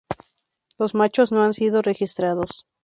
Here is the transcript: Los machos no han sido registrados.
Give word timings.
Los 0.79 0.95
machos 0.95 1.31
no 1.31 1.43
han 1.43 1.53
sido 1.53 1.83
registrados. 1.83 2.65